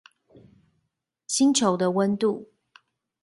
[1.27, 2.49] 星球的溫度